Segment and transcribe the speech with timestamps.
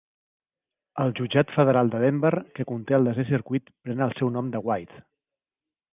[1.03, 4.67] El jutjat federal de Denver que conté el desè circuit pren el seu nom de
[4.71, 5.03] White.